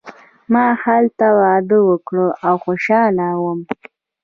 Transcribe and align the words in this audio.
ما 0.53 0.65
هلته 0.83 1.27
واده 1.39 1.77
وکړ 1.89 2.15
او 2.47 2.53
خوشحاله 2.63 3.27
وم. 3.41 3.59